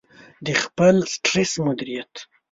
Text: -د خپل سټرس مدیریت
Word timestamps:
-د 0.45 0.47
خپل 0.61 0.95
سټرس 1.13 1.51
مدیریت 1.65 2.13